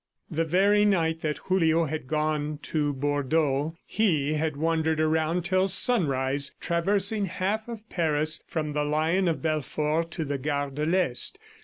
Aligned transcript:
The 0.31 0.45
very 0.45 0.83
night 0.83 1.21
that 1.21 1.37
Julio 1.37 1.85
had 1.85 2.07
gone 2.07 2.57
to 2.63 2.91
Bordeaux, 2.91 3.75
he 3.85 4.33
had 4.33 4.57
wandered 4.57 4.99
around 4.99 5.45
till 5.45 5.67
sunrise, 5.67 6.55
traversing 6.59 7.27
half 7.27 7.67
of 7.67 7.87
Paris, 7.87 8.43
from 8.47 8.73
the 8.73 8.83
Lion 8.83 9.27
of 9.27 9.43
Belfort, 9.43 10.09
to 10.09 10.25
the 10.25 10.39
Gare 10.39 10.71
de 10.71 10.87
l'Est. 10.87 11.37